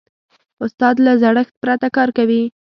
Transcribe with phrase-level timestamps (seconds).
[0.63, 2.43] استاد له زړښت پرته کار کوي.